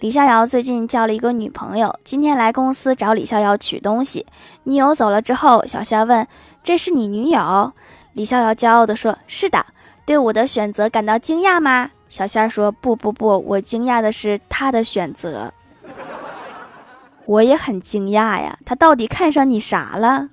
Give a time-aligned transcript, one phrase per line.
[0.00, 4.24] 李逍遥最近交了一个女朋友，今天来公司找李逍遥取东西。
[4.62, 6.24] 女友走了之后，小仙问，
[6.62, 7.72] 这是你女友？
[8.12, 9.66] 李逍遥骄傲地说，是的。
[10.06, 11.90] 对我的选择感到惊讶吗？
[12.08, 15.52] 小仙说，不不不，我惊讶的是他的选择。
[17.26, 20.28] 我也很惊讶呀，他到底看上你啥了？